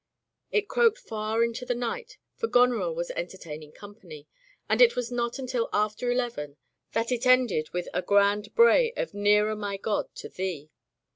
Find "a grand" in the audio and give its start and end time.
7.93-8.55